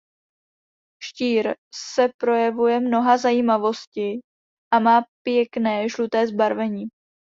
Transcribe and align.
Štír 1.03 1.55
se 1.95 2.09
projevuje 2.17 2.79
mnoha 2.79 3.17
zajímavosti 3.17 4.19
a 4.73 4.79
má 4.79 5.05
pěkné 5.25 5.89
žluté 5.89 6.27
zbarvení. 6.27 6.83